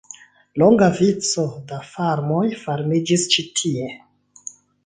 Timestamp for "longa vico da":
0.61-1.79